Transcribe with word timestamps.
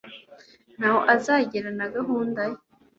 ntaho 0.77 0.99
azagera 1.15 1.69
na 1.77 1.85
gahunda 1.95 2.41
ye 2.49 2.57